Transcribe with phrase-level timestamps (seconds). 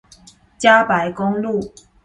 [0.57, 1.71] 嘉白公路